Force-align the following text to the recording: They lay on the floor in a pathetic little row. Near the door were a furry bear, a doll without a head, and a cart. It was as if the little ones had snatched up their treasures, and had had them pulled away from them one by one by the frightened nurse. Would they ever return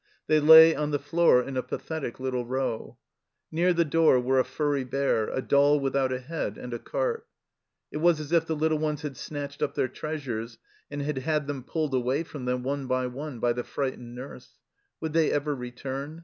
They 0.25 0.39
lay 0.39 0.75
on 0.75 0.89
the 0.89 0.97
floor 0.97 1.43
in 1.43 1.55
a 1.55 1.61
pathetic 1.61 2.19
little 2.19 2.43
row. 2.43 2.97
Near 3.51 3.71
the 3.71 3.85
door 3.85 4.19
were 4.19 4.39
a 4.39 4.43
furry 4.43 4.83
bear, 4.83 5.27
a 5.29 5.43
doll 5.43 5.79
without 5.79 6.11
a 6.11 6.17
head, 6.19 6.57
and 6.57 6.73
a 6.73 6.79
cart. 6.79 7.27
It 7.91 7.97
was 7.97 8.19
as 8.19 8.31
if 8.31 8.47
the 8.47 8.55
little 8.55 8.79
ones 8.79 9.03
had 9.03 9.15
snatched 9.15 9.61
up 9.61 9.75
their 9.75 9.87
treasures, 9.87 10.57
and 10.89 11.03
had 11.03 11.19
had 11.19 11.45
them 11.45 11.63
pulled 11.63 11.93
away 11.93 12.23
from 12.23 12.45
them 12.45 12.63
one 12.63 12.87
by 12.87 13.05
one 13.05 13.39
by 13.39 13.53
the 13.53 13.63
frightened 13.63 14.15
nurse. 14.15 14.57
Would 15.01 15.13
they 15.13 15.31
ever 15.31 15.53
return 15.53 16.19